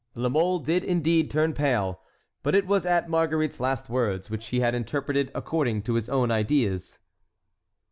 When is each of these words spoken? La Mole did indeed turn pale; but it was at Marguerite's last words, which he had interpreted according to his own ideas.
La 0.15 0.29
Mole 0.29 0.57
did 0.57 0.83
indeed 0.83 1.29
turn 1.29 1.53
pale; 1.53 2.01
but 2.41 2.55
it 2.55 2.65
was 2.65 2.87
at 2.87 3.07
Marguerite's 3.07 3.59
last 3.59 3.87
words, 3.87 4.31
which 4.31 4.47
he 4.47 4.59
had 4.59 4.73
interpreted 4.73 5.29
according 5.35 5.83
to 5.83 5.93
his 5.93 6.09
own 6.09 6.31
ideas. 6.31 6.97